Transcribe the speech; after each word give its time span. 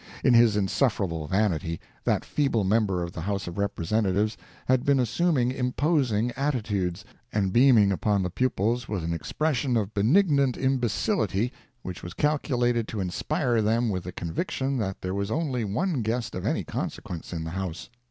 In 0.23 0.33
his 0.33 0.57
insufferable 0.57 1.27
vanity, 1.27 1.79
that 2.05 2.25
feeble 2.25 2.63
member 2.63 3.03
of 3.03 3.11
the 3.13 3.21
House 3.21 3.45
of 3.45 3.59
Representatives 3.59 4.35
had 4.65 4.83
been 4.83 4.99
assuming 4.99 5.51
imposing 5.51 6.31
attitudes, 6.31 7.05
and 7.31 7.53
beaming 7.53 7.91
upon 7.91 8.23
the 8.23 8.31
pupils 8.31 8.89
with 8.89 9.03
an 9.03 9.13
expression 9.13 9.77
of 9.77 9.93
benignant 9.93 10.57
imbecility 10.57 11.53
which 11.83 12.01
was 12.01 12.15
calculated 12.15 12.87
to 12.87 12.99
inspire 12.99 13.61
them 13.61 13.89
with 13.89 14.05
the 14.05 14.11
conviction 14.11 14.75
that 14.79 14.99
there 15.01 15.13
was 15.13 15.29
only 15.29 15.63
one 15.63 16.01
guest 16.01 16.33
of 16.33 16.47
any 16.47 16.63
consequence 16.63 17.31
in 17.31 17.43
the 17.43 17.51
house. 17.51 17.87